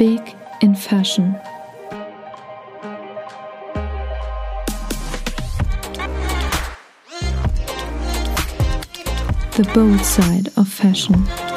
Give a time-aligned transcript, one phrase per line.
[0.00, 1.32] Big in Fashion.
[9.56, 11.49] The bold side of fashion.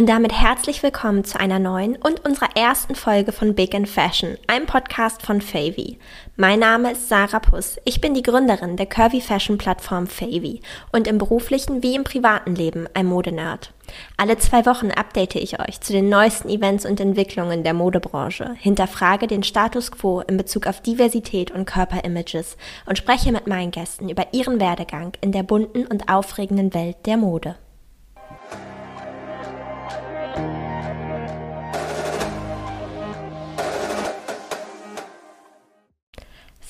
[0.00, 4.38] Und damit herzlich willkommen zu einer neuen und unserer ersten Folge von Big in Fashion,
[4.46, 5.98] einem Podcast von Favy.
[6.38, 7.76] Mein Name ist Sarah Puss.
[7.84, 12.54] Ich bin die Gründerin der Curvy Fashion Plattform Favy und im beruflichen wie im privaten
[12.54, 13.74] Leben ein Modenerd.
[14.16, 19.26] Alle zwei Wochen update ich euch zu den neuesten Events und Entwicklungen der Modebranche, hinterfrage
[19.26, 24.28] den Status quo in Bezug auf Diversität und Körperimages und spreche mit meinen Gästen über
[24.32, 27.56] ihren Werdegang in der bunten und aufregenden Welt der Mode.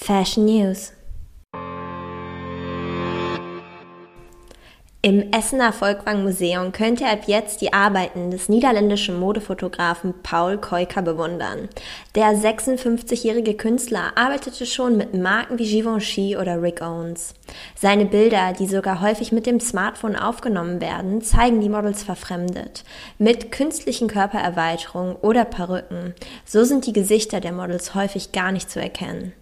[0.02, 0.92] Fashion News.
[5.02, 11.02] Im Essener Volkwang Museum könnt ihr ab jetzt die Arbeiten des niederländischen Modefotografen Paul Keuker
[11.02, 11.68] bewundern.
[12.14, 17.34] Der 56-jährige Künstler arbeitete schon mit Marken wie Givenchy oder Rick Owens.
[17.76, 22.84] Seine Bilder, die sogar häufig mit dem Smartphone aufgenommen werden, zeigen die Models verfremdet.
[23.18, 26.14] Mit künstlichen Körpererweiterungen oder Perücken.
[26.46, 29.34] So sind die Gesichter der Models häufig gar nicht zu erkennen.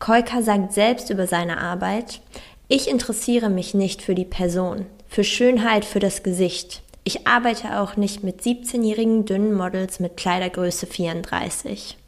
[0.00, 2.22] Keuker sagt selbst über seine Arbeit,
[2.68, 6.80] ich interessiere mich nicht für die Person, für Schönheit, für das Gesicht.
[7.04, 11.98] Ich arbeite auch nicht mit 17-jährigen dünnen Models mit Kleidergröße 34.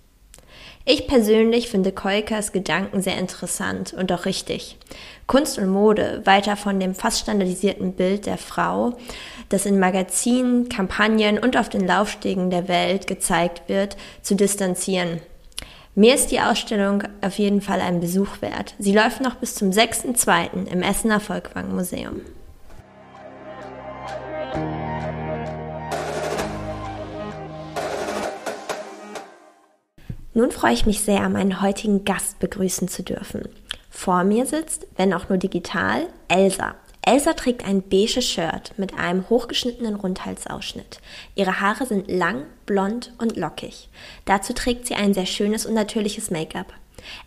[0.87, 4.79] Ich persönlich finde Keukers Gedanken sehr interessant und auch richtig.
[5.27, 8.95] Kunst und Mode weiter von dem fast standardisierten Bild der Frau,
[9.51, 15.20] das in Magazinen, Kampagnen und auf den Laufstegen der Welt gezeigt wird, zu distanzieren
[15.95, 18.75] mir ist die Ausstellung auf jeden Fall einen Besuch wert.
[18.79, 20.67] Sie läuft noch bis zum 6.2.
[20.67, 22.21] im Essener Volkwang Museum.
[30.35, 33.43] Nun freue ich mich sehr, meinen heutigen Gast begrüßen zu dürfen.
[33.91, 36.75] Vor mir sitzt, wenn auch nur digital, Elsa.
[37.05, 41.01] Elsa trägt ein beiges Shirt mit einem hochgeschnittenen Rundhalsausschnitt.
[41.35, 43.90] Ihre Haare sind lang, blond und lockig.
[44.24, 46.72] Dazu trägt sie ein sehr schönes und natürliches Make-up.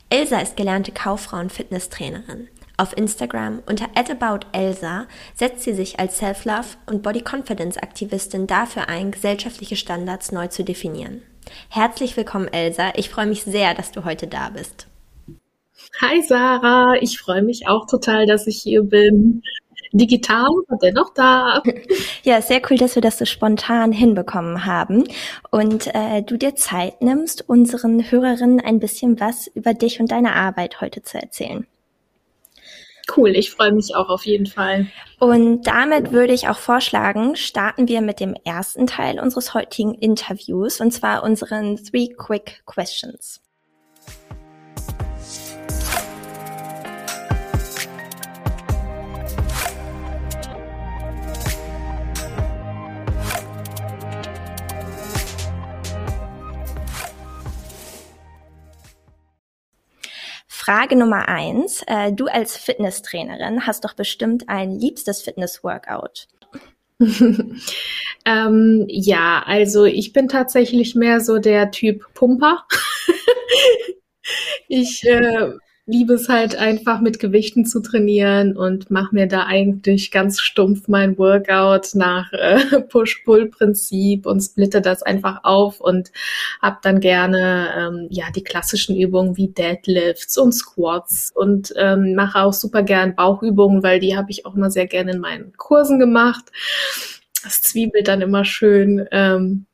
[0.10, 2.48] Elsa ist gelernte Kauffrau und Fitnesstrainerin.
[2.78, 9.12] Auf Instagram unter @aboutelsa setzt sie sich als Self-Love und Body Confidence Aktivistin dafür ein,
[9.12, 11.22] gesellschaftliche Standards neu zu definieren.
[11.70, 12.94] Herzlich willkommen, Elsa.
[12.96, 14.88] Ich freue mich sehr, dass du heute da bist.
[16.02, 19.44] Hi Sarah, ich freue mich auch total, dass ich hier bin
[19.98, 21.62] digital, aber dennoch da.
[22.24, 25.04] Ja, sehr cool, dass wir das so spontan hinbekommen haben
[25.52, 30.36] und äh, du dir Zeit nimmst, unseren Hörerinnen ein bisschen was über dich und deine
[30.36, 31.68] Arbeit heute zu erzählen.
[33.16, 34.88] Cool, ich freue mich auch auf jeden Fall.
[35.20, 40.82] Und damit würde ich auch vorschlagen, starten wir mit dem ersten Teil unseres heutigen Interviews,
[40.82, 43.42] und zwar unseren Three Quick Questions.
[60.66, 61.84] Frage Nummer eins.
[61.86, 66.28] Äh, du als Fitnesstrainerin hast doch bestimmt ein liebstes Fitness-Workout.
[68.26, 72.66] ähm, ja, also ich bin tatsächlich mehr so der Typ Pumper.
[74.68, 75.52] ich äh,
[75.88, 80.88] liebe es halt einfach mit Gewichten zu trainieren und mache mir da eigentlich ganz stumpf
[80.88, 86.12] mein Workout nach äh, Push-Pull-Prinzip und splitte das einfach auf und
[86.60, 92.40] habe dann gerne ähm, ja die klassischen Übungen wie Deadlifts und Squats und ähm, mache
[92.40, 96.00] auch super gern Bauchübungen, weil die habe ich auch immer sehr gerne in meinen Kursen
[96.00, 96.46] gemacht.
[97.44, 99.06] Das zwiebelt dann immer schön.
[99.12, 99.68] Ähm,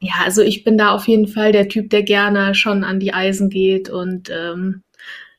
[0.00, 3.14] ja, also ich bin da auf jeden Fall der Typ, der gerne schon an die
[3.14, 4.82] Eisen geht und ähm,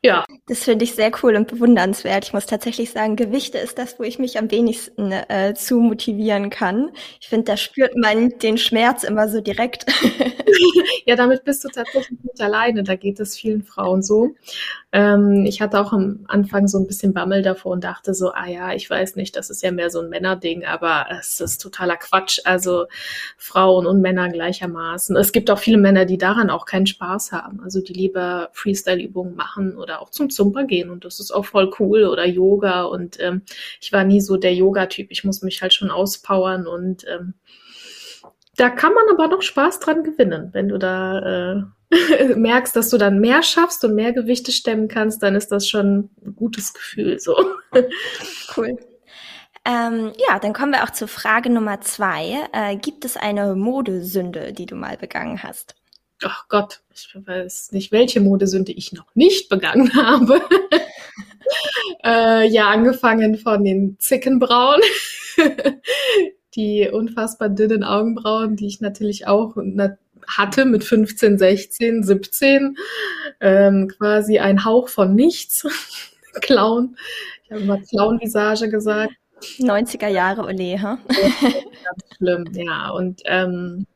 [0.04, 0.26] ja.
[0.48, 2.26] Das finde ich sehr cool und bewundernswert.
[2.26, 6.50] Ich muss tatsächlich sagen, Gewichte ist das, wo ich mich am wenigsten äh, zu motivieren
[6.50, 6.90] kann.
[7.20, 9.86] Ich finde, da spürt man den Schmerz immer so direkt.
[11.06, 12.84] ja, damit bist du tatsächlich nicht alleine.
[12.84, 14.32] Da geht es vielen Frauen so.
[14.92, 18.48] Ähm, ich hatte auch am Anfang so ein bisschen Bammel davor und dachte so, ah
[18.48, 21.98] ja, ich weiß nicht, das ist ja mehr so ein Männerding, aber es ist totaler
[21.98, 22.40] Quatsch.
[22.44, 22.88] Also
[23.38, 25.16] Frauen und Männer gleichermaßen.
[25.16, 27.62] Es gibt auch viele Männer, die daran auch keinen Spaß haben.
[27.64, 31.72] Also die lieber Freestyle-Übungen machen oder auch zum Zumba gehen und das ist auch voll
[31.80, 33.44] cool oder Yoga und ähm,
[33.80, 35.12] ich war nie so der Yoga-Typ.
[35.12, 37.36] Ich muss mich halt schon auspowern und ähm,
[38.58, 42.98] da kann man aber noch Spaß dran gewinnen, wenn du da äh, merkst, dass du
[42.98, 47.20] dann mehr schaffst und mehr Gewichte stemmen kannst, dann ist das schon ein gutes Gefühl
[47.20, 47.36] so.
[48.56, 48.78] Cool.
[49.64, 52.50] Ähm, ja, dann kommen wir auch zur Frage Nummer zwei.
[52.52, 55.76] Äh, gibt es eine Modesünde, die du mal begangen hast?
[56.24, 60.42] Ach Gott, ich weiß nicht, welche Modesünde ich noch nicht begangen habe.
[62.04, 64.82] äh, ja, angefangen von den Zickenbrauen,
[66.56, 69.56] die unfassbar dünnen Augenbrauen, die ich natürlich auch
[70.28, 72.78] hatte mit 15, 16, 17.
[73.40, 75.66] Ähm, quasi ein Hauch von nichts.
[76.42, 76.96] Clown.
[77.44, 79.14] Ich habe immer Clown-Visage gesagt.
[79.58, 81.00] 90er Jahre Ole, ha?
[81.08, 82.90] Ganz schlimm, ja.
[82.92, 83.88] Und ähm,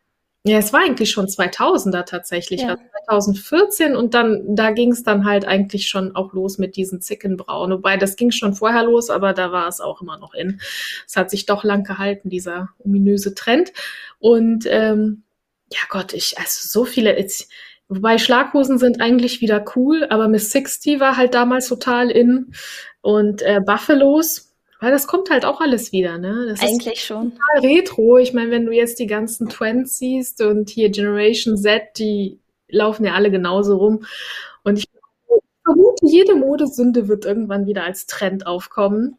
[0.48, 2.78] ja, es war eigentlich schon 2000er tatsächlich, ja.
[3.08, 7.02] also 2014 und dann, da ging es dann halt eigentlich schon auch los mit diesen
[7.02, 7.72] Zickenbrauen.
[7.72, 10.62] Wobei, das ging schon vorher los, aber da war es auch immer noch in.
[11.08, 13.74] Es hat sich doch lang gehalten, dieser ominöse Trend.
[14.20, 15.24] Und ähm,
[15.72, 17.52] ja Gott, ich, also so viele, jetzt,
[17.88, 22.54] wobei Schlaghosen sind eigentlich wieder cool, aber Miss 60 war halt damals total in
[23.02, 24.45] und äh, Buffalos,
[24.86, 26.46] weil das kommt halt auch alles wieder, ne?
[26.48, 27.32] Das eigentlich schon.
[27.32, 28.20] Total retro.
[28.20, 33.04] Ich meine, wenn du jetzt die ganzen Twins siehst und hier Generation Z, die laufen
[33.04, 34.06] ja alle genauso rum.
[34.64, 34.88] Und ich
[35.64, 39.18] vermute, jede Modesünde wird irgendwann wieder als Trend aufkommen.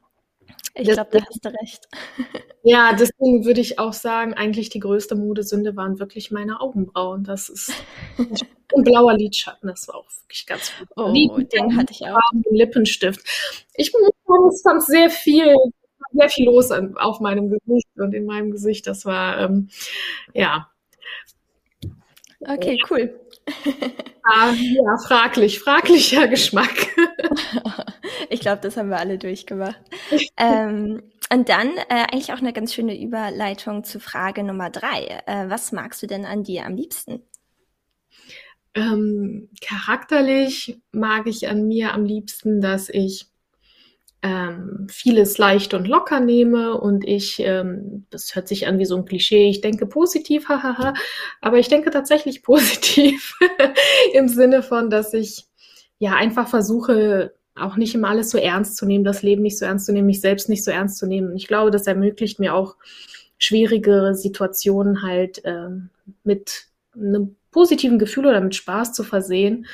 [0.75, 1.89] Ich glaube, da hast du recht.
[2.69, 7.23] Ja, deswegen würde ich auch sagen, eigentlich die größte Modesünde waren wirklich meine Augenbrauen.
[7.23, 7.73] Das ist
[8.19, 10.89] ein blauer Lidschatten, das war auch wirklich ganz gut.
[10.97, 12.19] Oh, Lied, den hatte ich auch.
[12.51, 13.21] Lippenstift.
[13.75, 14.16] Ich muss
[14.49, 15.55] es fand sehr viel,
[16.13, 18.87] sehr viel los auf meinem Gesicht und in meinem Gesicht.
[18.87, 19.69] Das war, ähm,
[20.35, 20.69] ja.
[22.41, 23.21] Okay, cool.
[24.29, 26.89] Ah, ja, fraglich, fraglicher Geschmack.
[28.29, 29.81] ich glaube, das haben wir alle durchgemacht.
[30.37, 31.01] ähm,
[31.33, 35.23] und dann äh, eigentlich auch eine ganz schöne Überleitung zu Frage Nummer drei.
[35.27, 37.23] Äh, was magst du denn an dir am liebsten?
[38.75, 43.29] Ähm, charakterlich mag ich an mir am liebsten, dass ich
[44.23, 48.97] ähm, vieles leicht und locker nehme und ich, ähm, das hört sich an wie so
[48.97, 50.95] ein Klischee, ich denke positiv, hahaha,
[51.41, 53.39] aber ich denke tatsächlich positiv
[54.15, 55.47] im Sinne von, dass ich
[55.99, 59.65] ja einfach versuche, auch nicht immer alles so ernst zu nehmen, das Leben nicht so
[59.65, 61.35] ernst zu nehmen, mich selbst nicht so ernst zu nehmen.
[61.37, 62.77] Ich glaube, das ermöglicht mir auch
[63.39, 65.91] schwierige Situationen halt ähm,
[66.23, 69.67] mit einem positiven Gefühl oder mit Spaß zu versehen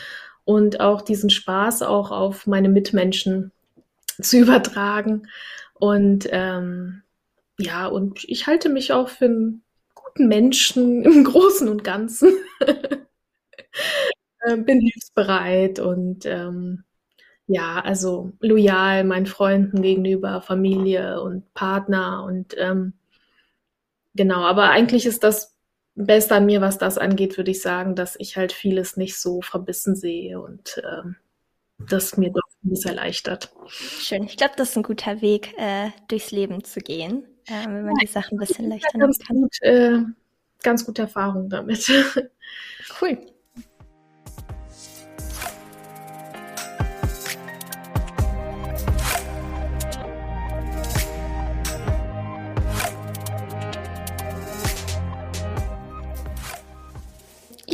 [0.45, 3.53] und auch diesen Spaß auch auf meine Mitmenschen
[4.23, 5.29] zu übertragen.
[5.75, 7.03] Und ähm,
[7.59, 9.63] ja, und ich halte mich auch für einen
[9.95, 12.33] guten Menschen im Großen und Ganzen.
[14.41, 16.85] äh, bin hilfsbereit und ähm,
[17.47, 22.95] ja, also loyal meinen Freunden gegenüber, Familie und Partner und ähm,
[24.15, 25.55] genau, aber eigentlich ist das
[25.95, 29.43] Beste an mir, was das angeht, würde ich sagen, dass ich halt vieles nicht so
[29.43, 31.17] verbissen sehe und ähm,
[31.79, 32.33] das mir
[32.71, 33.53] bisschen erleichtert.
[33.69, 34.25] Schön.
[34.25, 37.95] Ich glaube, das ist ein guter Weg, äh, durchs Leben zu gehen, äh, wenn man
[37.97, 39.41] ja, die Sachen ein bisschen leichter nehmen kann.
[39.41, 39.99] Gut, äh,
[40.63, 41.91] ganz gute Erfahrung damit.
[43.01, 43.19] Cool.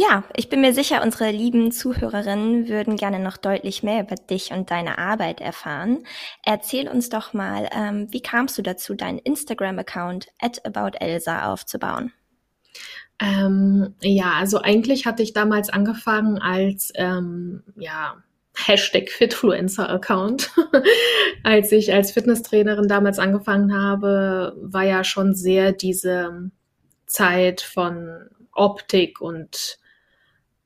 [0.01, 4.53] Ja, ich bin mir sicher, unsere lieben Zuhörerinnen würden gerne noch deutlich mehr über dich
[4.53, 6.05] und deine Arbeit erfahren.
[6.45, 12.13] Erzähl uns doch mal, ähm, wie kamst du dazu, deinen Instagram-Account at aboutelsa aufzubauen?
[13.19, 18.23] Ähm, ja, also eigentlich hatte ich damals angefangen als ähm, ja,
[18.55, 20.53] Hashtag Fitfluencer-Account.
[21.43, 26.53] als ich als Fitnesstrainerin damals angefangen habe, war ja schon sehr diese
[27.07, 29.81] Zeit von Optik und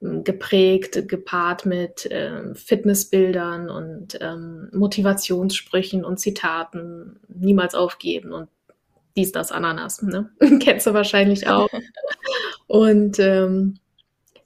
[0.03, 8.49] geprägt, gepaart mit äh, Fitnessbildern und ähm, Motivationssprüchen und Zitaten, niemals aufgeben und
[9.17, 10.31] dies, das, Ananas, ne?
[10.61, 11.69] Kennst du wahrscheinlich auch.
[12.67, 13.79] und ähm,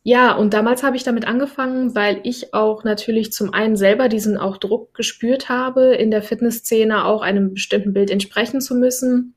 [0.02, 4.36] ja, und damals habe ich damit angefangen, weil ich auch natürlich zum einen selber diesen
[4.36, 9.34] auch Druck gespürt habe, in der Fitnessszene auch einem bestimmten Bild entsprechen zu müssen.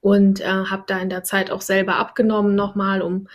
[0.00, 3.28] Und äh, habe da in der Zeit auch selber abgenommen nochmal, um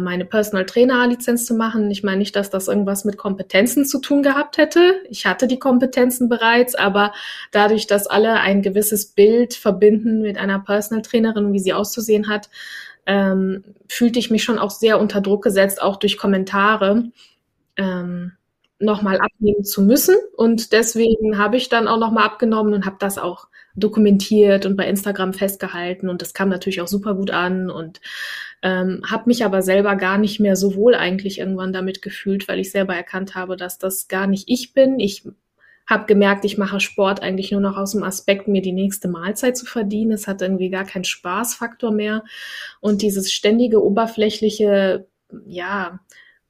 [0.00, 1.90] meine Personal Trainer Lizenz zu machen.
[1.90, 5.02] Ich meine nicht, dass das irgendwas mit Kompetenzen zu tun gehabt hätte.
[5.10, 7.12] Ich hatte die Kompetenzen bereits, aber
[7.50, 12.48] dadurch, dass alle ein gewisses Bild verbinden mit einer Personal Trainerin, wie sie auszusehen hat,
[13.06, 17.10] ähm, fühlte ich mich schon auch sehr unter Druck gesetzt, auch durch Kommentare.
[17.76, 18.32] Ähm,
[18.82, 20.16] nochmal abnehmen zu müssen.
[20.36, 24.86] Und deswegen habe ich dann auch nochmal abgenommen und habe das auch dokumentiert und bei
[24.86, 26.08] Instagram festgehalten.
[26.08, 28.00] Und das kam natürlich auch super gut an und
[28.62, 32.60] ähm, habe mich aber selber gar nicht mehr so wohl eigentlich irgendwann damit gefühlt, weil
[32.60, 35.00] ich selber erkannt habe, dass das gar nicht ich bin.
[35.00, 35.24] Ich
[35.86, 39.56] habe gemerkt, ich mache Sport eigentlich nur noch aus dem Aspekt, mir die nächste Mahlzeit
[39.56, 40.12] zu verdienen.
[40.12, 42.24] Es hat irgendwie gar keinen Spaßfaktor mehr.
[42.80, 45.06] Und dieses ständige oberflächliche,
[45.44, 46.00] ja,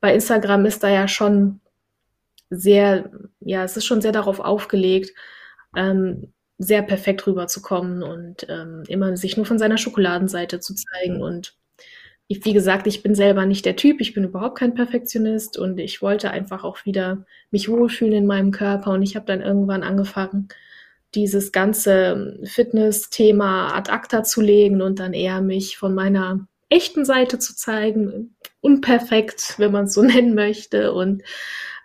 [0.01, 1.61] bei Instagram ist da ja schon
[2.51, 5.13] sehr, ja, es ist schon sehr darauf aufgelegt,
[5.75, 11.23] ähm, sehr perfekt rüberzukommen und ähm, immer sich nur von seiner Schokoladenseite zu zeigen.
[11.23, 11.57] Und
[12.43, 16.03] wie gesagt, ich bin selber nicht der Typ, ich bin überhaupt kein Perfektionist und ich
[16.03, 18.93] wollte einfach auch wieder mich wohlfühlen in meinem Körper.
[18.93, 20.49] Und ich habe dann irgendwann angefangen,
[21.15, 27.39] dieses ganze Fitness-Thema ad acta zu legen und dann eher mich von meiner echten Seite
[27.39, 30.93] zu zeigen, unperfekt, wenn man es so nennen möchte.
[30.93, 31.23] Und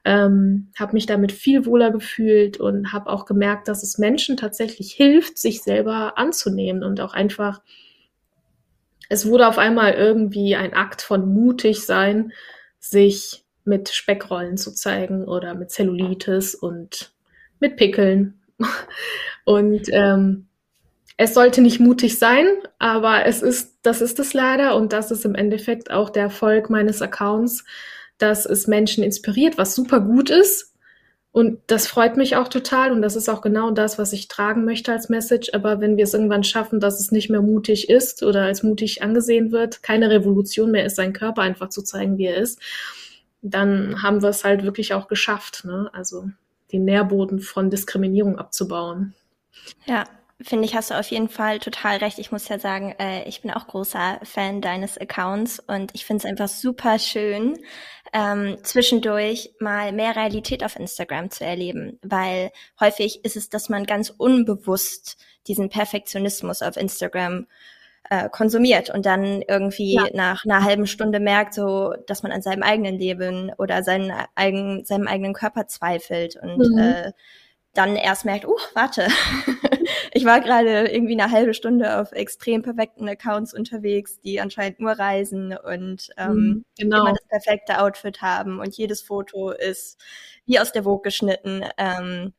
[0.05, 4.93] ähm, habe mich damit viel wohler gefühlt und habe auch gemerkt, dass es Menschen tatsächlich
[4.93, 7.61] hilft, sich selber anzunehmen und auch einfach,
[9.09, 12.31] es wurde auf einmal irgendwie ein Akt von mutig sein,
[12.79, 17.11] sich mit Speckrollen zu zeigen oder mit Zellulitis und
[17.59, 18.41] mit Pickeln.
[19.45, 20.47] Und ähm,
[21.17, 22.45] es sollte nicht mutig sein,
[22.77, 26.69] aber es ist, das ist es leider und das ist im Endeffekt auch der Erfolg
[26.69, 27.65] meines Accounts,
[28.19, 30.73] dass es Menschen inspiriert, was super gut ist.
[31.37, 34.65] Und das freut mich auch total und das ist auch genau das, was ich tragen
[34.65, 35.51] möchte als Message.
[35.53, 39.03] Aber wenn wir es irgendwann schaffen, dass es nicht mehr mutig ist oder als mutig
[39.03, 42.59] angesehen wird, keine Revolution mehr ist, seinen Körper einfach zu zeigen, wie er ist,
[43.43, 45.63] dann haben wir es halt wirklich auch geschafft.
[45.63, 45.91] Ne?
[45.93, 46.27] Also
[46.71, 49.13] den Nährboden von Diskriminierung abzubauen.
[49.85, 50.05] Ja,
[50.41, 52.19] finde ich, hast du auf jeden Fall total recht.
[52.19, 56.23] Ich muss ja sagen, äh, ich bin auch großer Fan deines Accounts und ich finde
[56.23, 57.57] es einfach super schön,
[58.13, 63.85] ähm, zwischendurch mal mehr Realität auf Instagram zu erleben, weil häufig ist es, dass man
[63.85, 65.17] ganz unbewusst
[65.47, 67.47] diesen Perfektionismus auf Instagram
[68.09, 70.05] äh, konsumiert und dann irgendwie ja.
[70.13, 74.85] nach einer halben Stunde merkt, so, dass man an seinem eigenen Leben oder seinen eigen,
[74.85, 76.77] seinem eigenen Körper zweifelt und mhm.
[76.77, 77.11] äh,
[77.77, 79.07] dann erst merkt, uh, warte,
[80.11, 84.93] ich war gerade irgendwie eine halbe Stunde auf extrem perfekten Accounts unterwegs, die anscheinend nur
[84.93, 87.01] reisen und ähm, mhm, genau.
[87.01, 89.99] immer das perfekte Outfit haben und jedes Foto ist
[90.45, 91.65] wie aus der Vogue geschnitten.
[91.77, 92.33] Ähm,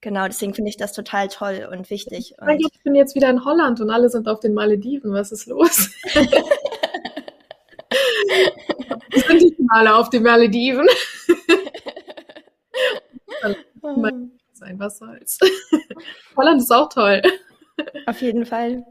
[0.00, 2.34] genau, deswegen finde ich das total toll und wichtig.
[2.40, 5.12] Und ich bin jetzt wieder in Holland und alle sind auf den Malediven.
[5.12, 5.90] Was ist los?
[9.12, 10.86] sind die alle auf den Malediven?
[14.62, 15.40] Sein, was soll's.
[16.36, 17.20] Holland ist auch toll.
[18.06, 18.84] Auf jeden Fall.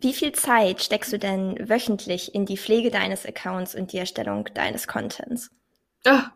[0.00, 4.48] Wie viel Zeit steckst du denn wöchentlich in die Pflege deines Accounts und die Erstellung
[4.54, 5.50] deines Contents?
[6.06, 6.30] Ach,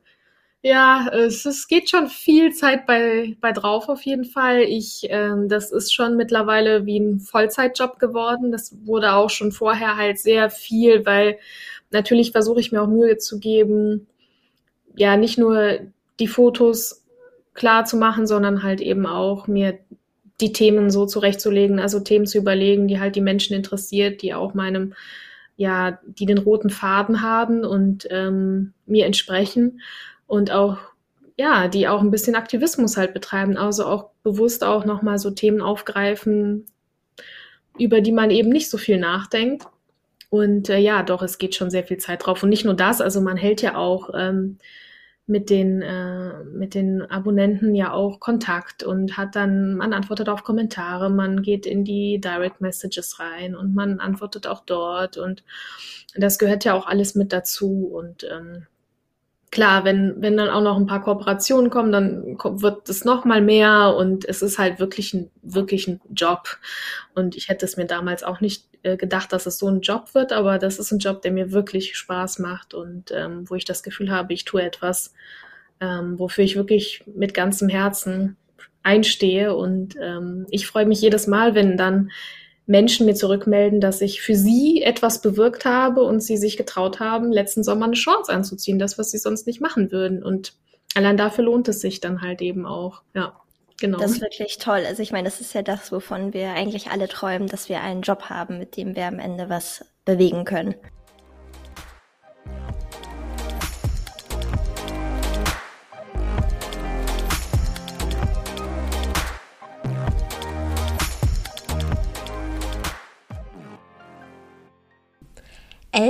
[0.61, 4.61] ja, es, es, geht schon viel Zeit bei, bei drauf auf jeden Fall.
[4.61, 8.53] Ich, ähm, das ist schon mittlerweile wie ein Vollzeitjob geworden.
[8.53, 11.39] Das wurde auch schon vorher halt sehr viel, weil
[11.91, 14.09] natürlich versuche ich mir auch Mühe zu geben,
[14.95, 15.79] ja, nicht nur
[16.21, 17.02] die Fotos
[17.55, 19.79] klar zu machen, sondern halt eben auch mir
[20.41, 24.55] die Themen so zurechtzulegen, also Themen zu überlegen, die halt die Menschen interessiert, die auch
[24.55, 24.95] meinem,
[25.57, 29.81] ja, die den roten Faden haben und ähm, mir entsprechen
[30.27, 30.79] und auch,
[31.37, 35.61] ja, die auch ein bisschen Aktivismus halt betreiben, also auch bewusst auch nochmal so Themen
[35.61, 36.67] aufgreifen,
[37.79, 39.67] über die man eben nicht so viel nachdenkt.
[40.31, 42.43] Und äh, ja, doch, es geht schon sehr viel Zeit drauf.
[42.43, 44.59] Und nicht nur das, also man hält ja auch ähm,
[45.33, 50.45] mit den, äh, mit den Abonnenten ja auch Kontakt und hat dann, man antwortet auf
[50.45, 55.43] Kommentare, man geht in die Direct Messages rein und man antwortet auch dort und
[56.15, 58.67] das gehört ja auch alles mit dazu und ähm,
[59.51, 63.41] klar, wenn, wenn dann auch noch ein paar Kooperationen kommen, dann wird es noch mal
[63.41, 66.57] mehr und es ist halt wirklich ein, wirklich ein Job.
[67.15, 70.33] Und ich hätte es mir damals auch nicht gedacht, dass es so ein Job wird,
[70.33, 73.83] aber das ist ein Job, der mir wirklich Spaß macht und ähm, wo ich das
[73.83, 75.15] Gefühl habe, ich tue etwas,
[75.81, 78.37] ähm, wofür ich wirklich mit ganzem Herzen
[78.83, 79.55] einstehe.
[79.55, 82.11] Und ähm, ich freue mich jedes Mal, wenn dann
[82.67, 87.33] Menschen mir zurückmelden, dass ich für sie etwas bewirkt habe und sie sich getraut haben,
[87.33, 90.23] letzten Sommer eine Shorts anzuziehen, das, was sie sonst nicht machen würden.
[90.23, 90.55] Und
[90.95, 93.37] allein dafür lohnt es sich dann halt eben auch, ja.
[93.83, 93.99] Genau.
[93.99, 94.85] Das ist wirklich toll.
[94.87, 98.03] Also ich meine, das ist ja das, wovon wir eigentlich alle träumen, dass wir einen
[98.03, 100.77] Job haben, mit dem wir am Ende was bewegen können.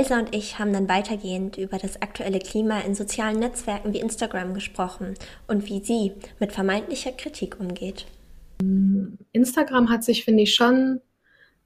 [0.03, 4.53] Elsa und ich haben dann weitergehend über das aktuelle Klima in sozialen Netzwerken wie Instagram
[4.53, 5.13] gesprochen
[5.47, 8.05] und wie sie mit vermeintlicher Kritik umgeht.
[9.31, 10.99] Instagram hat sich, finde ich, schon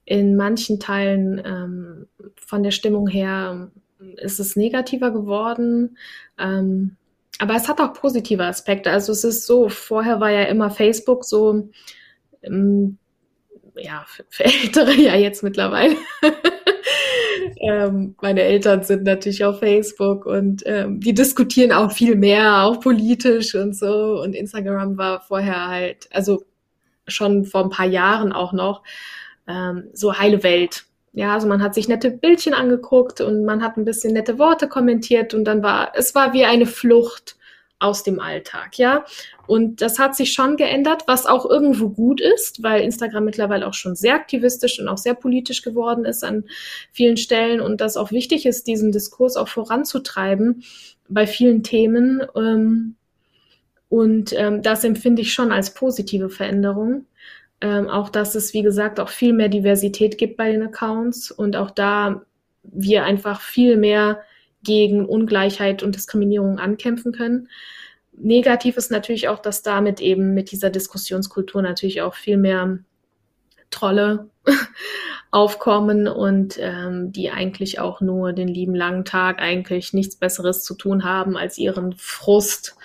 [0.04, 3.72] in manchen Teilen ähm, von der Stimmung her
[4.18, 5.98] ist es negativer geworden.
[6.38, 6.96] Ähm,
[7.40, 8.92] aber es hat auch positive Aspekte.
[8.92, 11.70] Also es ist so, vorher war ja immer Facebook so,
[12.42, 12.98] ähm,
[13.80, 15.96] ja, für, für Ältere ja jetzt mittlerweile.
[17.60, 22.80] ähm, meine Eltern sind natürlich auf Facebook und ähm, die diskutieren auch viel mehr, auch
[22.80, 24.20] politisch und so.
[24.22, 26.44] Und Instagram war vorher halt, also
[27.06, 28.82] schon vor ein paar Jahren auch noch,
[29.46, 30.84] ähm, so heile Welt.
[31.12, 34.68] Ja, also man hat sich nette Bildchen angeguckt und man hat ein bisschen nette Worte
[34.68, 37.36] kommentiert und dann war, es war wie eine Flucht
[37.80, 39.04] aus dem Alltag, ja.
[39.46, 43.74] Und das hat sich schon geändert, was auch irgendwo gut ist, weil Instagram mittlerweile auch
[43.74, 46.44] schon sehr aktivistisch und auch sehr politisch geworden ist an
[46.92, 50.64] vielen Stellen und das auch wichtig ist, diesen Diskurs auch voranzutreiben
[51.08, 52.22] bei vielen Themen.
[52.34, 52.96] Ähm,
[53.88, 57.06] und ähm, das empfinde ich schon als positive Veränderung.
[57.60, 61.56] Ähm, auch, dass es, wie gesagt, auch viel mehr Diversität gibt bei den Accounts und
[61.56, 62.22] auch da
[62.62, 64.20] wir einfach viel mehr
[64.68, 67.48] gegen Ungleichheit und Diskriminierung ankämpfen können.
[68.12, 72.78] Negativ ist natürlich auch, dass damit eben mit dieser Diskussionskultur natürlich auch viel mehr
[73.70, 74.28] Trolle
[75.30, 80.74] aufkommen und ähm, die eigentlich auch nur den lieben langen Tag eigentlich nichts Besseres zu
[80.74, 82.76] tun haben, als ihren Frust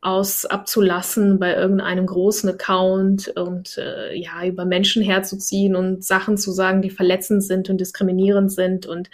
[0.00, 6.50] aus abzulassen bei irgendeinem großen Account und äh, ja über Menschen herzuziehen und Sachen zu
[6.50, 9.10] sagen, die verletzend sind und diskriminierend sind und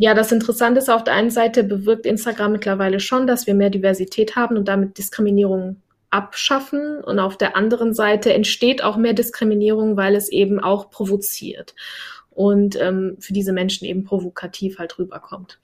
[0.00, 3.68] ja, das Interessante ist, auf der einen Seite bewirkt Instagram mittlerweile schon, dass wir mehr
[3.68, 5.76] Diversität haben und damit Diskriminierung
[6.08, 7.04] abschaffen.
[7.04, 11.74] Und auf der anderen Seite entsteht auch mehr Diskriminierung, weil es eben auch provoziert
[12.30, 15.58] und ähm, für diese Menschen eben provokativ halt rüberkommt.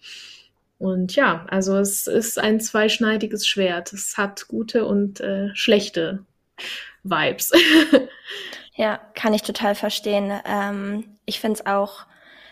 [0.76, 3.94] Und ja, also es ist ein zweischneidiges Schwert.
[3.94, 6.26] Es hat gute und äh, schlechte
[7.04, 7.52] Vibes.
[8.74, 10.30] ja, kann ich total verstehen.
[10.44, 12.04] Ähm, ich finde es auch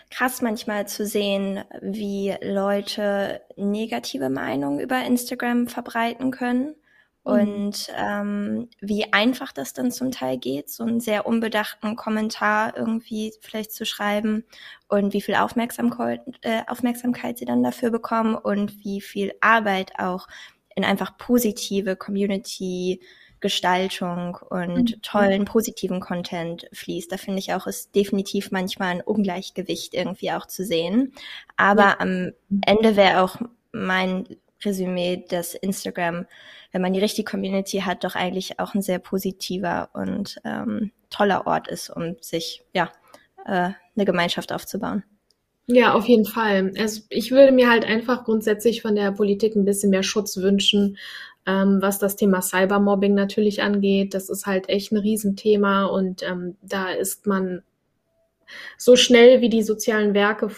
[0.09, 6.75] krass manchmal zu sehen, wie Leute negative Meinungen über Instagram verbreiten können
[7.23, 7.31] mhm.
[7.31, 13.33] und ähm, wie einfach das dann zum Teil geht, so einen sehr unbedachten Kommentar irgendwie
[13.41, 14.43] vielleicht zu schreiben
[14.87, 20.27] und wie viel Aufmerksamkeit, äh, Aufmerksamkeit sie dann dafür bekommen und wie viel Arbeit auch
[20.75, 23.01] in einfach positive Community
[23.39, 25.01] Gestaltung und mhm.
[25.01, 27.11] tollen positiven Content fließt.
[27.11, 31.13] Da finde ich auch, ist definitiv manchmal ein Ungleichgewicht irgendwie auch zu sehen.
[31.57, 31.99] Aber ja.
[31.99, 32.31] am
[32.65, 33.37] Ende wäre auch
[33.71, 34.25] mein
[34.63, 36.25] Resümee, dass Instagram,
[36.71, 41.45] wenn man die richtige Community hat, doch eigentlich auch ein sehr positiver und ähm, toller
[41.47, 42.91] Ort ist, um sich ja
[43.45, 45.03] äh, eine Gemeinschaft aufzubauen.
[45.67, 46.73] Ja, auf jeden Fall.
[46.77, 50.97] Also ich würde mir halt einfach grundsätzlich von der Politik ein bisschen mehr Schutz wünschen,
[51.45, 54.13] ähm, was das Thema Cybermobbing natürlich angeht.
[54.13, 57.63] Das ist halt echt ein Riesenthema und ähm, da ist man
[58.77, 60.49] so schnell wie die sozialen Werke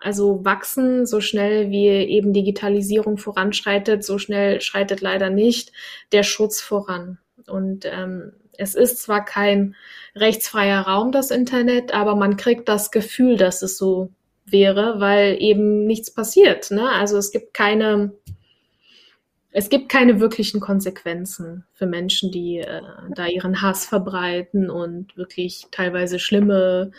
[0.00, 5.72] also wachsen, so schnell wie eben Digitalisierung voranschreitet, so schnell schreitet leider nicht
[6.12, 7.18] der Schutz voran.
[7.46, 9.74] Und ähm, es ist zwar kein
[10.14, 14.10] rechtsfreier Raum, das Internet, aber man kriegt das Gefühl, dass es so
[14.44, 16.70] wäre, weil eben nichts passiert.
[16.70, 16.88] Ne?
[16.88, 18.12] Also es gibt keine
[19.58, 22.82] es gibt keine wirklichen Konsequenzen für Menschen, die äh,
[23.14, 26.90] da ihren Hass verbreiten und wirklich teilweise schlimme,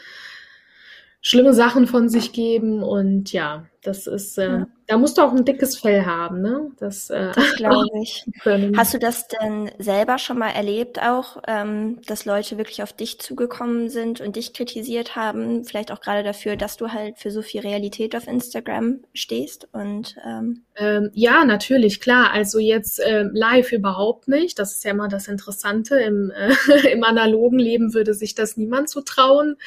[1.21, 2.81] schlimme Sachen von sich geben.
[2.81, 4.67] Und ja, das ist, äh, ja.
[4.87, 6.71] Da musst du auch ein dickes Fell haben, ne?
[6.79, 8.25] Das, äh, das glaube ich.
[8.41, 8.77] Können.
[8.77, 13.19] Hast du das denn selber schon mal erlebt auch, ähm, dass Leute wirklich auf dich
[13.19, 15.65] zugekommen sind und dich kritisiert haben?
[15.65, 20.15] Vielleicht auch gerade dafür, dass du halt für so viel Realität auf Instagram stehst und
[20.25, 22.31] ähm ähm, ja, natürlich, klar.
[22.31, 24.59] Also jetzt äh, live überhaupt nicht.
[24.59, 25.99] Das ist ja immer das Interessante.
[25.99, 26.53] Im, äh,
[26.93, 29.57] im analogen Leben würde sich das niemand zutrauen,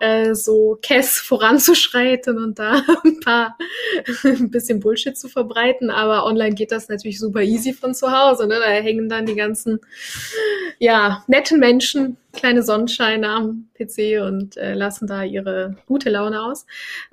[0.00, 3.56] äh, so Kess voranzuschreiten und da ein paar
[4.24, 8.46] ein bisschen Bullshit zu verbreiten, aber online geht das natürlich super easy von zu Hause.
[8.46, 8.58] Ne?
[8.58, 9.80] Da hängen dann die ganzen,
[10.78, 16.66] ja, netten Menschen, kleine Sonnenscheine am PC und äh, lassen da ihre gute Laune aus.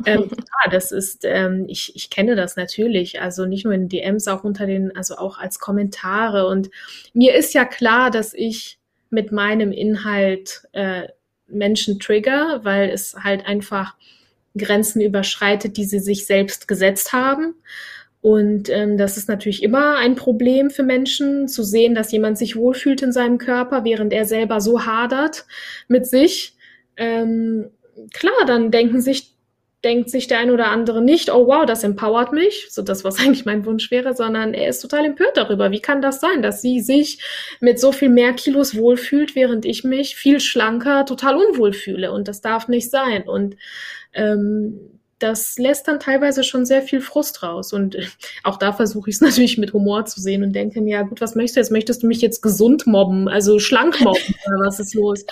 [0.06, 4.28] Ähm, ja, das ist, ähm, ich, ich kenne das natürlich, also nicht nur in DMs,
[4.28, 6.48] auch unter den, also auch als Kommentare.
[6.48, 6.70] Und
[7.14, 8.78] mir ist ja klar, dass ich
[9.10, 11.08] mit meinem Inhalt äh,
[11.48, 13.96] Menschen trigger, weil es halt einfach
[14.58, 17.56] Grenzen überschreitet, die sie sich selbst gesetzt haben.
[18.22, 22.56] Und ähm, das ist natürlich immer ein Problem für Menschen, zu sehen, dass jemand sich
[22.56, 25.46] wohlfühlt in seinem Körper, während er selber so hadert
[25.90, 26.56] mit sich.
[26.96, 27.70] Ähm,
[28.14, 29.33] klar, dann denken sich,
[29.84, 33.20] denkt sich der ein oder andere nicht, oh wow, das empowert mich, so das, was
[33.20, 35.72] eigentlich mein Wunsch wäre, sondern er ist total empört darüber.
[35.72, 37.20] Wie kann das sein, dass sie sich
[37.60, 42.12] mit so viel mehr Kilos wohlfühlt, während ich mich viel schlanker total unwohl fühle?
[42.12, 43.24] Und das darf nicht sein.
[43.24, 43.58] Und
[44.14, 44.80] ähm,
[45.20, 47.74] das lässt dann teilweise schon sehr viel Frust raus.
[47.74, 47.98] Und
[48.44, 51.22] auch da versuche ich es natürlich mit Humor zu sehen und denke mir, ja gut,
[51.22, 51.72] was möchtest du jetzt?
[51.72, 55.26] Möchtest du mich jetzt gesund mobben, also schlank mobben oder was ist los?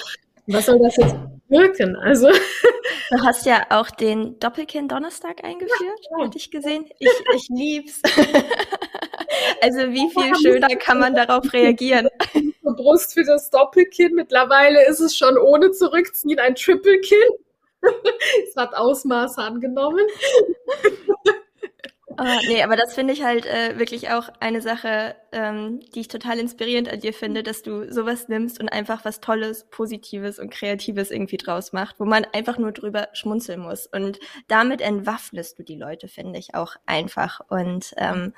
[0.47, 1.15] Was soll das jetzt
[1.51, 1.95] wirken?
[1.97, 2.29] Also
[3.11, 6.85] Du hast ja auch den Doppelkinn Donnerstag eingeführt, ja, hatte ich gesehen.
[6.97, 8.01] Ich, ich lieb's.
[9.61, 12.07] also wie viel schöner kann man darauf reagieren?
[12.63, 14.15] Brust für das Doppelkinn.
[14.15, 17.17] Mittlerweile ist es schon ohne Zurückziehen ein Triple-Kinn.
[18.47, 20.07] es hat Ausmaße angenommen.
[22.17, 26.08] Ah, nee, aber das finde ich halt äh, wirklich auch eine Sache, ähm, die ich
[26.08, 30.52] total inspirierend an dir finde, dass du sowas nimmst und einfach was Tolles, Positives und
[30.52, 33.88] Kreatives irgendwie draus macht, wo man einfach nur drüber schmunzeln muss.
[33.88, 37.41] Und damit entwaffnest du die Leute, finde ich, auch einfach.
[37.50, 38.34] Und ähm,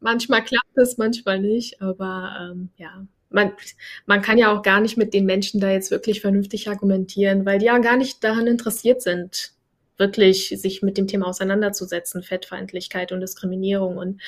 [0.00, 3.06] manchmal klappt es, manchmal nicht, aber ähm, ja.
[3.30, 3.52] Man,
[4.06, 7.58] man kann ja auch gar nicht mit den Menschen da jetzt wirklich vernünftig argumentieren, weil
[7.58, 9.53] die ja gar nicht daran interessiert sind,
[9.96, 13.96] wirklich sich mit dem Thema auseinanderzusetzen, Fettfeindlichkeit und Diskriminierung.
[13.96, 14.20] Und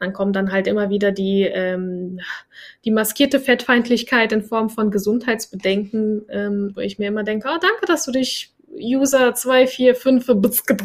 [0.00, 2.20] dann kommt dann halt immer wieder die, ähm,
[2.84, 7.86] die maskierte Fettfeindlichkeit in Form von Gesundheitsbedenken, ähm, wo ich mir immer denke, oh, danke,
[7.86, 10.76] dass du dich User 245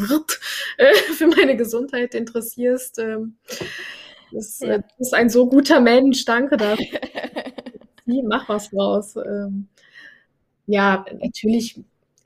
[0.78, 3.00] äh, für meine Gesundheit interessierst.
[3.00, 3.36] Ähm,
[4.32, 4.76] das, ja.
[4.76, 7.00] äh, ist ein so guter Mensch, danke dafür.
[8.24, 9.16] Mach was draus.
[9.16, 9.68] Ähm,
[10.66, 11.80] ja, natürlich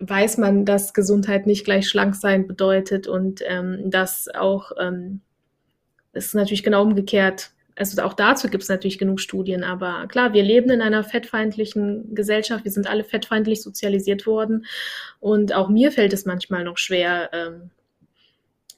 [0.10, 5.22] weiß man, dass Gesundheit nicht gleich schlank sein bedeutet und ähm, dass auch ähm,
[6.14, 7.52] es ist natürlich genau umgekehrt.
[7.76, 12.14] Also auch dazu gibt es natürlich genug Studien, aber klar, wir leben in einer fettfeindlichen
[12.14, 14.68] Gesellschaft, wir sind alle fettfeindlich sozialisiert worden
[15.20, 17.72] und auch mir fällt es manchmal noch schwer, ähm,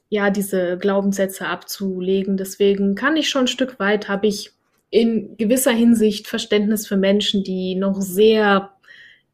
[0.08, 2.36] ja, diese Glaubenssätze abzulegen.
[2.36, 4.52] Deswegen kann ich schon ein Stück weit, habe ich
[4.88, 8.70] in gewisser Hinsicht Verständnis für Menschen, die noch sehr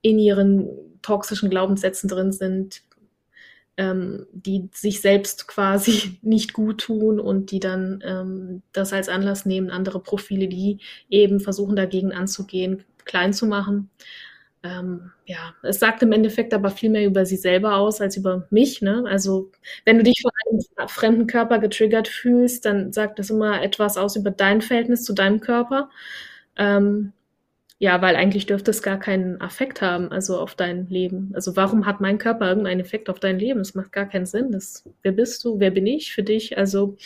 [0.00, 0.66] in ihren
[1.02, 2.82] toxischen Glaubenssätzen drin sind,
[3.76, 9.46] ähm, die sich selbst quasi nicht gut tun und die dann ähm, das als Anlass
[9.46, 10.78] nehmen, andere Profile, die
[11.10, 13.90] eben versuchen dagegen anzugehen, klein zu machen.
[14.64, 18.46] Ähm, ja, es sagt im Endeffekt aber viel mehr über sie selber aus als über
[18.50, 18.80] mich.
[18.80, 19.04] Ne?
[19.08, 19.50] Also
[19.84, 24.14] wenn du dich von einem fremden Körper getriggert fühlst, dann sagt das immer etwas aus
[24.14, 25.90] über dein Verhältnis zu deinem Körper.
[26.56, 27.12] Ähm,
[27.82, 31.32] ja, weil eigentlich dürfte es gar keinen Affekt haben, also auf dein Leben.
[31.34, 33.58] Also warum hat mein Körper irgendeinen Effekt auf dein Leben?
[33.58, 34.52] Das macht gar keinen Sinn.
[34.52, 35.58] Das, wer bist du?
[35.58, 36.56] Wer bin ich für dich?
[36.56, 36.96] Also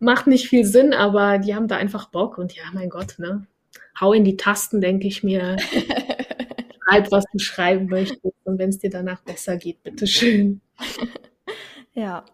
[0.00, 3.46] macht nicht viel Sinn, aber die haben da einfach Bock und ja, mein Gott, ne?
[3.98, 5.56] Hau in die Tasten, denke ich mir.
[6.84, 10.60] Schreib, was du schreiben möchtest und wenn es dir danach besser geht, bitteschön.
[11.94, 12.24] Ja,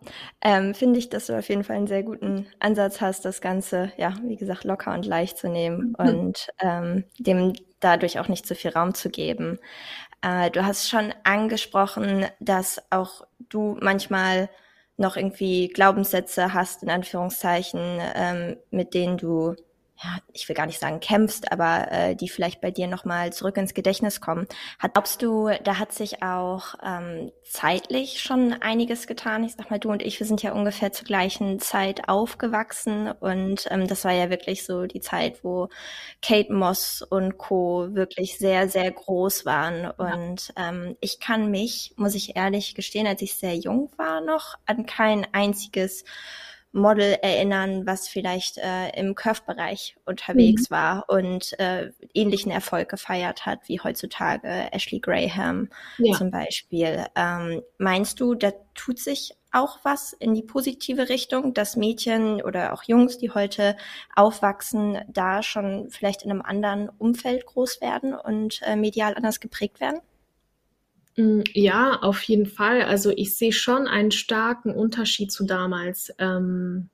[0.40, 3.90] ähm, finde ich, dass du auf jeden Fall einen sehr guten Ansatz hast, das Ganze,
[3.96, 6.08] ja, wie gesagt, locker und leicht zu nehmen mhm.
[6.08, 9.58] und ähm, dem dadurch auch nicht zu viel Raum zu geben.
[10.22, 14.50] Äh, du hast schon angesprochen, dass auch du manchmal
[14.96, 19.54] noch irgendwie Glaubenssätze hast, in Anführungszeichen, ähm, mit denen du
[20.02, 23.56] ja, ich will gar nicht sagen kämpfst, aber äh, die vielleicht bei dir nochmal zurück
[23.56, 24.46] ins Gedächtnis kommen.
[24.78, 29.42] Hat, glaubst du, da hat sich auch ähm, zeitlich schon einiges getan?
[29.42, 33.66] Ich sag mal, du und ich, wir sind ja ungefähr zur gleichen Zeit aufgewachsen und
[33.70, 35.68] ähm, das war ja wirklich so die Zeit, wo
[36.22, 37.88] Kate Moss und Co.
[37.90, 39.90] wirklich sehr, sehr groß waren.
[39.90, 44.54] Und ähm, ich kann mich, muss ich ehrlich gestehen, als ich sehr jung war noch,
[44.64, 46.04] an kein einziges
[46.72, 50.74] Model erinnern, was vielleicht äh, im Curve-Bereich unterwegs mhm.
[50.74, 56.16] war und äh, ähnlichen Erfolg gefeiert hat wie heutzutage Ashley Graham ja.
[56.16, 57.06] zum Beispiel.
[57.16, 62.74] Ähm, meinst du, da tut sich auch was in die positive Richtung, dass Mädchen oder
[62.74, 63.76] auch Jungs, die heute
[64.14, 69.80] aufwachsen, da schon vielleicht in einem anderen Umfeld groß werden und äh, medial anders geprägt
[69.80, 70.00] werden?
[71.18, 72.82] Mm, ja, auf jeden Fall.
[72.82, 76.14] Also ich sehe schon einen starken Unterschied zu damals.
[76.18, 76.90] Ähm,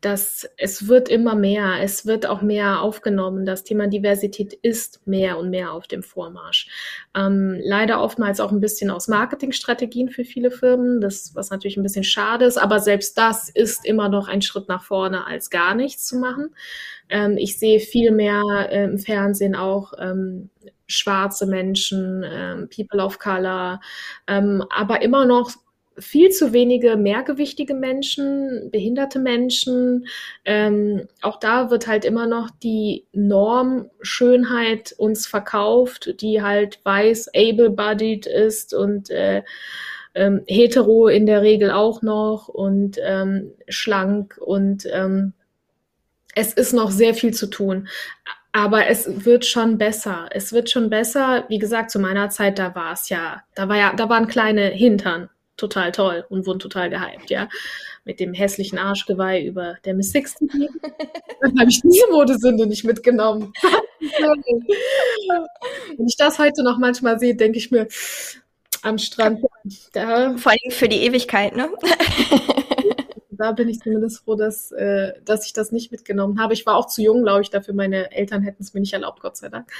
[0.00, 3.44] dass es wird immer mehr, es wird auch mehr aufgenommen.
[3.44, 6.68] Das Thema Diversität ist mehr und mehr auf dem Vormarsch.
[7.16, 11.82] Ähm, leider oftmals auch ein bisschen aus Marketingstrategien für viele Firmen, das was natürlich ein
[11.82, 15.74] bisschen schade ist, aber selbst das ist immer noch ein Schritt nach vorne, als gar
[15.74, 16.54] nichts zu machen.
[17.08, 20.50] Ähm, ich sehe viel mehr äh, im Fernsehen auch ähm,
[20.86, 23.80] schwarze Menschen, ähm, People of Color,
[24.28, 25.50] ähm, aber immer noch
[26.00, 30.06] viel zu wenige mehrgewichtige Menschen, behinderte Menschen.
[30.44, 37.30] Ähm, auch da wird halt immer noch die Norm Schönheit uns verkauft, die halt weiß,
[37.34, 39.42] able-bodied ist und äh,
[40.14, 45.32] ähm, hetero in der Regel auch noch und ähm, schlank und ähm,
[46.34, 47.88] es ist noch sehr viel zu tun.
[48.52, 50.28] Aber es wird schon besser.
[50.30, 51.44] Es wird schon besser.
[51.48, 54.66] Wie gesagt, zu meiner Zeit, da war es ja, da war ja, da waren kleine
[54.66, 55.28] Hintern.
[55.58, 57.48] Total toll und wurden total gehypt, ja.
[58.04, 60.48] Mit dem hässlichen Arschgeweih über der Miss Sixty.
[61.40, 63.52] Dann habe ich diese Modesünde nicht mitgenommen.
[65.96, 67.86] Wenn ich das heute noch manchmal sehe, denke ich mir,
[68.82, 69.44] am Strand,
[69.92, 70.36] da.
[70.36, 71.68] Vor allem für die Ewigkeit, ne?
[73.30, 76.54] da bin ich zumindest froh, dass, äh, dass ich das nicht mitgenommen habe.
[76.54, 77.74] Ich war auch zu jung, glaube ich, dafür.
[77.74, 79.70] Meine Eltern hätten es mir nicht erlaubt, Gott sei Dank.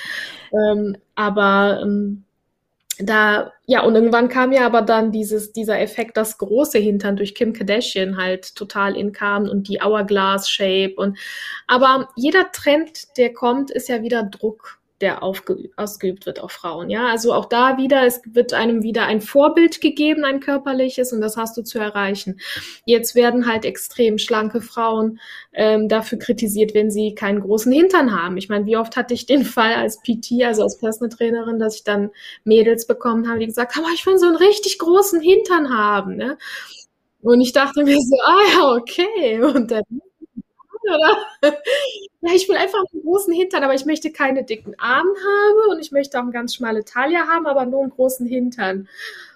[0.53, 2.25] Ähm, aber ähm,
[2.99, 7.35] da, ja, und irgendwann kam ja aber dann dieses, dieser Effekt, das große Hintern durch
[7.35, 11.19] Kim Kardashian halt total in kam und die Hourglass Shape und,
[11.67, 16.91] aber jeder Trend, der kommt, ist ja wieder Druck der ausgeübt wird auf Frauen.
[16.91, 21.21] Ja, also auch da wieder, es wird einem wieder ein Vorbild gegeben, ein körperliches, und
[21.21, 22.41] das hast du zu erreichen.
[22.85, 25.21] Jetzt werden halt extrem schlanke Frauen
[25.53, 28.37] ähm, dafür kritisiert, wenn sie keinen großen Hintern haben.
[28.37, 31.77] Ich meine, wie oft hatte ich den Fall als PT, also als Personal Trainerin, dass
[31.77, 32.11] ich dann
[32.45, 36.17] Mädels bekommen habe, die gesagt haben, oh, ich will so einen richtig großen Hintern haben.
[36.17, 36.39] Ne?
[37.23, 39.43] Und ich dachte mir so, ah ja, okay.
[39.43, 39.85] Und dann
[40.89, 41.57] oder?
[42.21, 45.81] Ja, ich will einfach einen großen Hintern, aber ich möchte keine dicken Arme haben und
[45.81, 48.89] ich möchte auch eine ganz schmale Taille haben, aber nur einen großen Hintern.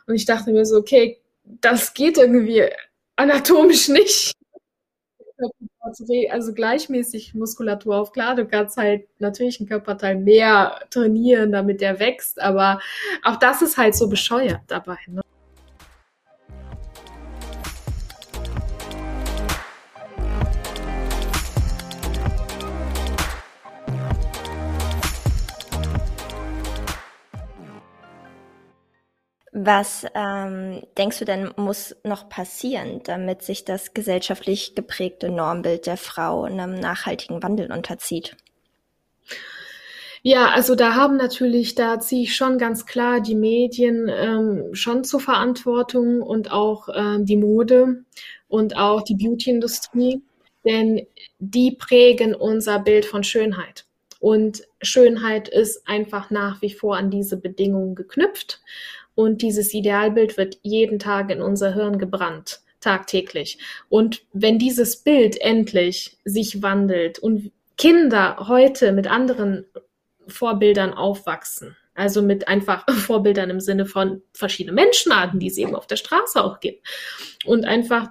[0.06, 2.68] Und ich dachte mir so, okay, das geht irgendwie
[3.16, 4.32] anatomisch nicht.
[6.30, 8.12] Also gleichmäßig Muskulatur auf.
[8.12, 12.80] Klar, du kannst halt natürlich einen Körperteil mehr trainieren, damit der wächst, aber
[13.24, 14.98] auch das ist halt so bescheuert dabei.
[15.08, 15.22] Ne?
[29.64, 35.96] Was ähm, denkst du denn muss noch passieren, damit sich das gesellschaftlich geprägte Normbild der
[35.96, 38.37] Frau einem nachhaltigen Wandel unterzieht?
[40.22, 45.05] Ja, also da haben natürlich, da ziehe ich schon ganz klar die Medien ähm, schon
[45.05, 48.05] zur Verantwortung und auch ähm, die Mode
[48.48, 50.22] und auch die Beauty-Industrie,
[50.64, 51.07] denn
[51.38, 53.85] die prägen unser Bild von Schönheit.
[54.18, 58.61] Und Schönheit ist einfach nach wie vor an diese Bedingungen geknüpft.
[59.14, 63.59] Und dieses Idealbild wird jeden Tag in unser Hirn gebrannt, tagtäglich.
[63.88, 69.66] Und wenn dieses Bild endlich sich wandelt und Kinder heute mit anderen
[70.29, 75.87] Vorbildern aufwachsen, also mit einfach Vorbildern im Sinne von verschiedenen Menschenarten, die es eben auf
[75.87, 76.87] der Straße auch gibt.
[77.44, 78.09] Und einfach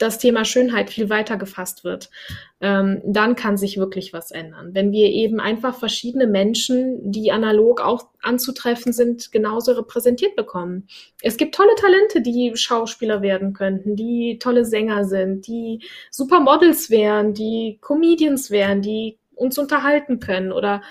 [0.00, 2.10] das Thema Schönheit viel weiter gefasst wird,
[2.62, 4.70] ähm, dann kann sich wirklich was ändern.
[4.72, 10.88] Wenn wir eben einfach verschiedene Menschen, die analog auch anzutreffen sind, genauso repräsentiert bekommen.
[11.20, 17.34] Es gibt tolle Talente, die Schauspieler werden könnten, die tolle Sänger sind, die Supermodels wären,
[17.34, 20.82] die Comedians wären, die uns unterhalten können oder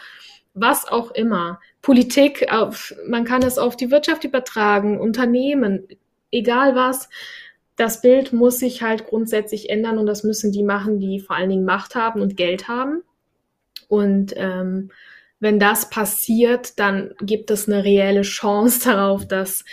[0.53, 1.59] was auch immer.
[1.81, 5.87] Politik, auf, man kann es auf die Wirtschaft übertragen, Unternehmen,
[6.31, 7.09] egal was
[7.79, 11.49] das Bild muss sich halt grundsätzlich ändern und das müssen die machen, die vor allen
[11.49, 13.03] Dingen Macht haben und Geld haben.
[13.87, 14.91] Und ähm,
[15.39, 19.63] wenn das passiert, dann gibt es eine reelle Chance darauf, dass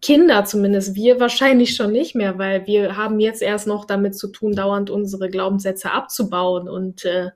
[0.00, 4.28] Kinder, zumindest wir wahrscheinlich schon nicht mehr, weil wir haben jetzt erst noch damit zu
[4.28, 7.30] tun, dauernd unsere Glaubenssätze abzubauen und äh,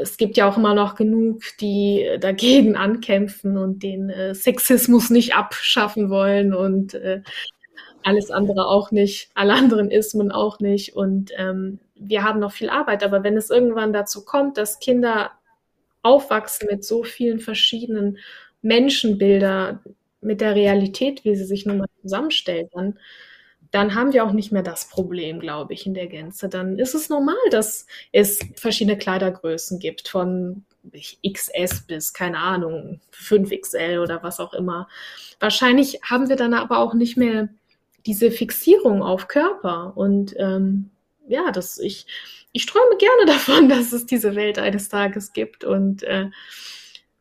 [0.00, 5.34] es gibt ja auch immer noch genug, die dagegen ankämpfen und den äh, Sexismus nicht
[5.34, 7.22] abschaffen wollen und äh,
[8.04, 10.94] alles andere auch nicht, alle anderen Ismen auch nicht.
[10.94, 13.02] Und ähm, wir haben noch viel Arbeit.
[13.02, 15.32] Aber wenn es irgendwann dazu kommt, dass Kinder
[16.02, 18.18] aufwachsen mit so vielen verschiedenen
[18.62, 19.80] Menschenbilder,
[20.20, 22.98] mit der Realität, wie sie sich nun mal zusammenstellt, dann,
[23.70, 26.48] dann haben wir auch nicht mehr das Problem, glaube ich, in der Gänze.
[26.48, 30.64] Dann ist es normal, dass es verschiedene Kleidergrößen gibt, von
[31.26, 34.88] XS bis, keine Ahnung, 5XL oder was auch immer.
[35.40, 37.48] Wahrscheinlich haben wir dann aber auch nicht mehr
[38.06, 39.92] diese Fixierung auf Körper.
[39.96, 40.90] Und ähm,
[41.26, 42.06] ja, das, ich,
[42.52, 46.30] ich träume gerne davon, dass es diese Welt eines Tages gibt und äh,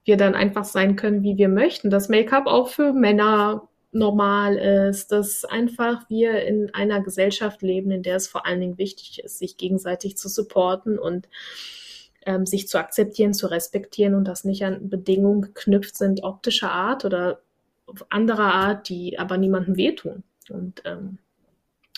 [0.05, 1.89] wir dann einfach sein können, wie wir möchten.
[1.89, 8.03] Dass Make-up auch für Männer normal ist, dass einfach wir in einer Gesellschaft leben, in
[8.03, 11.29] der es vor allen Dingen wichtig ist, sich gegenseitig zu supporten und
[12.25, 17.05] ähm, sich zu akzeptieren, zu respektieren und das nicht an Bedingungen geknüpft sind, optischer Art
[17.05, 17.41] oder
[18.09, 20.23] anderer Art, die aber niemandem wehtun.
[20.49, 21.19] Und ähm,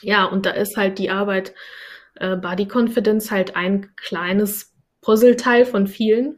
[0.01, 1.53] ja, und da ist halt die Arbeit
[2.15, 6.37] äh, Body Confidence halt ein kleines Puzzleteil von vielen.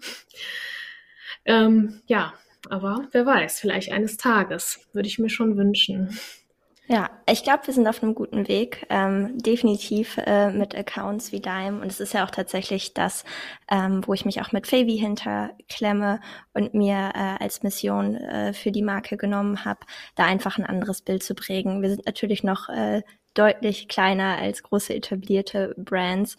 [1.45, 2.33] Ähm, ja,
[2.69, 6.17] aber wer weiß, vielleicht eines Tages, würde ich mir schon wünschen.
[6.89, 11.41] Ja, ich glaube, wir sind auf einem guten Weg, ähm, definitiv äh, mit Accounts wie
[11.41, 11.81] Dime.
[11.81, 13.25] Und es ist ja auch tatsächlich das,
[13.69, 16.21] ähm, wo ich mich auch mit Favy hinterklemme
[16.53, 19.81] und mir äh, als Mission äh, für die Marke genommen habe,
[20.15, 21.81] da einfach ein anderes Bild zu prägen.
[21.81, 23.01] Wir sind natürlich noch äh,
[23.33, 26.37] deutlich kleiner als große etablierte Brands.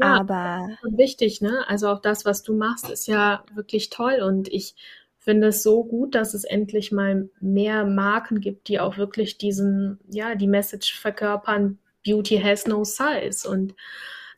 [0.00, 1.64] Ja, aber wichtig, ne?
[1.68, 4.74] Also auch das, was du machst, ist ja wirklich toll und ich
[5.22, 10.00] finde es so gut, dass es endlich mal mehr Marken gibt, die auch wirklich diesen,
[10.08, 13.48] ja, die Message verkörpern, Beauty has no size.
[13.48, 13.74] Und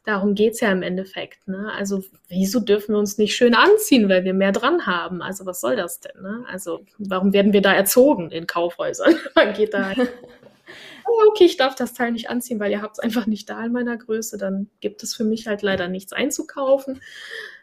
[0.05, 1.49] darum geht's ja im Endeffekt.
[1.49, 1.73] Ne?
[1.75, 5.23] Also wieso dürfen wir uns nicht schön anziehen, weil wir mehr dran haben?
[5.23, 6.21] Also was soll das denn?
[6.23, 6.45] Ne?
[6.49, 9.17] Also warum werden wir da erzogen in Kaufhäusern?
[9.35, 9.95] Man geht da.
[11.07, 13.65] oh, okay, ich darf das Teil nicht anziehen, weil ihr habt es einfach nicht da
[13.65, 14.37] in meiner Größe.
[14.37, 17.01] Dann gibt es für mich halt leider nichts einzukaufen.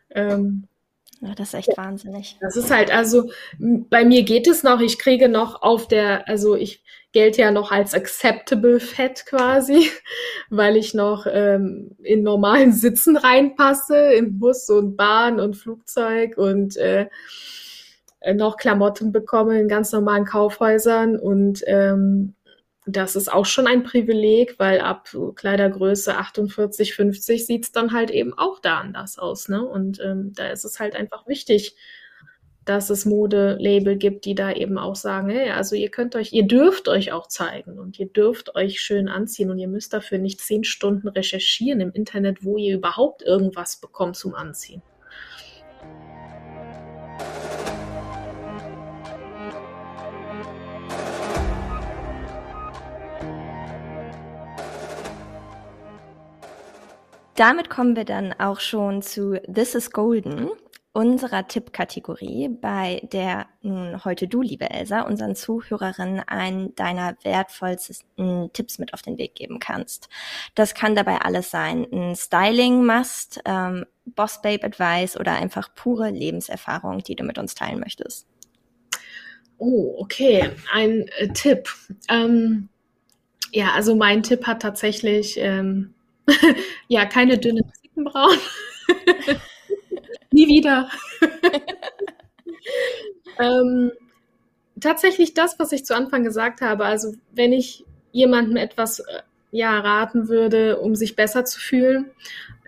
[0.10, 0.68] Ähm,
[1.22, 2.38] das ist echt wahnsinnig.
[2.42, 3.30] Das ist halt, also
[3.60, 7.72] bei mir geht es noch, ich kriege noch auf der, also ich gelte ja noch
[7.72, 9.90] als acceptable Fett quasi,
[10.50, 16.76] weil ich noch ähm, in normalen Sitzen reinpasse, in Bus und Bahn und Flugzeug und
[16.78, 17.08] äh,
[18.34, 22.36] noch Klamotten bekomme in ganz normalen Kaufhäusern und ähm,
[22.86, 28.34] das ist auch schon ein Privileg, weil ab Kleidergröße 48, 50 sieht's dann halt eben
[28.34, 29.50] auch da anders aus.
[29.50, 29.64] Ne?
[29.64, 31.76] Und ähm, da ist es halt einfach wichtig,
[32.66, 36.48] dass es Modelabel gibt, die da eben auch sagen, hey, also ihr könnt euch, ihr
[36.48, 40.42] dürft euch auch zeigen und ihr dürft euch schön anziehen und ihr müsst dafür nicht
[40.42, 44.82] zehn Stunden recherchieren im Internet, wo ihr überhaupt irgendwas bekommt zum Anziehen.
[57.36, 60.50] Damit kommen wir dann auch schon zu This is Golden,
[60.94, 68.78] unserer Tippkategorie, bei der nun heute du, liebe Elsa, unseren Zuhörerinnen einen deiner wertvollsten Tipps
[68.78, 70.10] mit auf den Weg geben kannst.
[70.56, 77.00] Das kann dabei alles sein, ein Styling-Must, ähm, Boss Babe Advice oder einfach pure Lebenserfahrung,
[77.00, 78.28] die du mit uns teilen möchtest.
[79.58, 81.70] Oh, okay, ein äh, Tipp.
[82.10, 82.68] Ähm,
[83.52, 85.94] ja, also mein Tipp hat tatsächlich ähm,
[86.88, 88.38] ja, keine dünnen Zickenbrauen.
[90.32, 90.90] Nie wieder.
[93.40, 93.92] ähm,
[94.80, 96.86] tatsächlich das, was ich zu Anfang gesagt habe.
[96.86, 102.10] Also wenn ich jemandem etwas äh, ja, raten würde, um sich besser zu fühlen,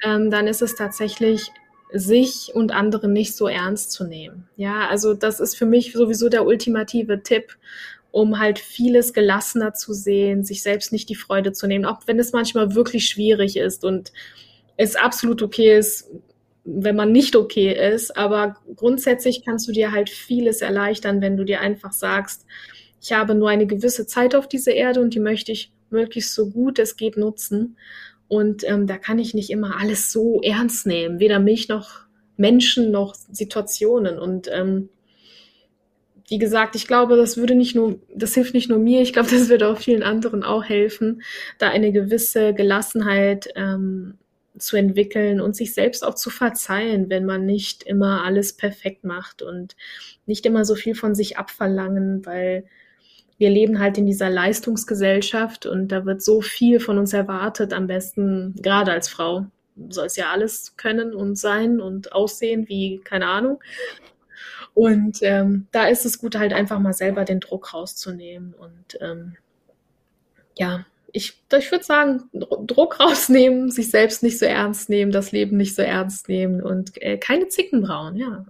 [0.04, 1.52] ähm, dann ist es tatsächlich
[1.94, 4.50] sich und andere nicht so ernst zu nehmen.
[4.58, 7.56] Ja, also das ist für mich sowieso der ultimative Tipp
[8.14, 12.20] um halt vieles gelassener zu sehen, sich selbst nicht die Freude zu nehmen, auch wenn
[12.20, 14.14] es manchmal wirklich schwierig ist und
[14.78, 16.12] es absolut okay ist,
[16.64, 18.16] wenn man nicht okay ist.
[18.16, 22.46] Aber grundsätzlich kannst du dir halt vieles erleichtern, wenn du dir einfach sagst,
[23.02, 26.52] ich habe nur eine gewisse Zeit auf dieser Erde und die möchte ich möglichst so
[26.52, 27.78] gut es geht nutzen.
[28.28, 32.02] Und ähm, da kann ich nicht immer alles so ernst nehmen, weder mich noch
[32.38, 34.20] Menschen noch Situationen.
[34.20, 34.90] Und ähm,
[36.28, 39.30] wie gesagt, ich glaube, das würde nicht nur, das hilft nicht nur mir, ich glaube,
[39.30, 41.22] das würde auch vielen anderen auch helfen,
[41.60, 44.18] da eine gewisse Gelassenheit ähm,
[44.58, 49.42] zu entwickeln und sich selbst auch zu verzeihen, wenn man nicht immer alles perfekt macht
[49.42, 49.76] und
[50.26, 52.66] nicht immer so viel von sich abverlangen, weil
[53.38, 57.88] wir leben halt in dieser Leistungsgesellschaft und da wird so viel von uns erwartet, am
[57.88, 59.48] besten gerade als Frau
[59.90, 63.60] soll es ja alles können und sein und aussehen wie keine Ahnung.
[64.74, 68.54] Und ähm, da ist es gut, halt einfach mal selber den Druck rauszunehmen.
[68.54, 69.38] Und ähm,
[70.56, 75.58] ja, ich, ich würde sagen, Druck rausnehmen, sich selbst nicht so ernst nehmen, das Leben
[75.58, 78.46] nicht so ernst nehmen und äh, keine Zickenbrauen, ja.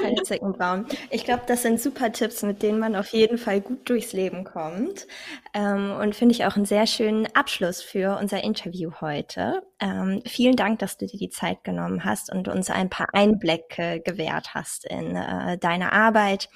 [0.00, 0.86] Keine Zickenbrauen.
[1.10, 4.44] Ich glaube, das sind super Tipps, mit denen man auf jeden Fall gut durchs Leben
[4.44, 5.06] kommt.
[5.54, 9.62] Ähm, und finde ich auch einen sehr schönen Abschluss für unser Interview heute.
[9.80, 14.02] Ähm, vielen Dank, dass du dir die Zeit genommen hast und uns ein paar Einblicke
[14.04, 16.50] gewährt hast in äh, deine Arbeit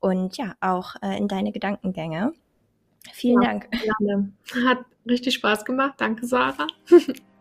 [0.00, 2.34] und ja, auch äh, in deine Gedankengänge.
[3.12, 3.68] Vielen ja, Dank.
[3.70, 4.32] Gerne.
[4.66, 5.94] Hat richtig Spaß gemacht.
[5.98, 6.66] Danke, Sarah.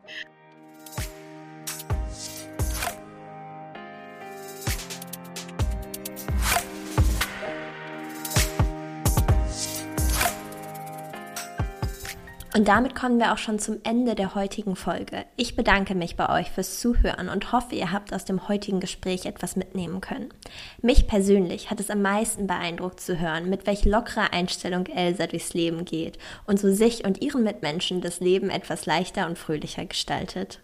[12.54, 15.24] Und damit kommen wir auch schon zum Ende der heutigen Folge.
[15.38, 19.26] Ich bedanke mich bei euch fürs Zuhören und hoffe, ihr habt aus dem heutigen Gespräch
[19.26, 20.34] etwas mitnehmen können.
[20.82, 25.54] Mich persönlich hat es am meisten beeindruckt zu hören, mit welch lockerer Einstellung Elsa durchs
[25.54, 30.60] Leben geht und so sich und ihren Mitmenschen das Leben etwas leichter und fröhlicher gestaltet.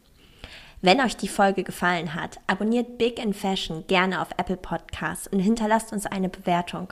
[0.81, 5.39] Wenn euch die Folge gefallen hat, abonniert Big in Fashion gerne auf Apple Podcasts und
[5.39, 6.91] hinterlasst uns eine Bewertung.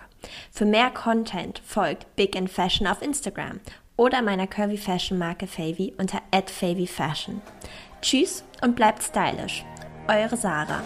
[0.52, 3.60] Für mehr Content folgt Big in Fashion auf Instagram
[3.98, 7.42] oder meiner Curvy Fashion Marke Favy unter @favyfashion.
[8.02, 9.66] Tschüss und bleibt stylisch.
[10.08, 10.84] Eure Sarah.